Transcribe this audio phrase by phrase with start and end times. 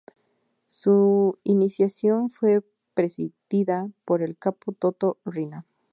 [0.67, 2.61] Su iniciación fue
[2.95, 5.67] presidida por el "capo" Toto Riina.